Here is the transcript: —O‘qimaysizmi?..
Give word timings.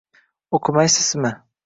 —O‘qimaysizmi?.. 0.59 1.35